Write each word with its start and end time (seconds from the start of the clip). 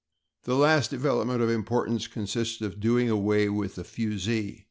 The 0.45 0.55
last 0.55 0.89
development 0.89 1.43
of 1.43 1.51
importance 1.51 2.07
consisted 2.07 2.73
in 2.73 2.79
doing 2.79 3.07
away 3.07 3.49
with 3.49 3.75
the 3.75 3.83
fusee. 3.83 4.59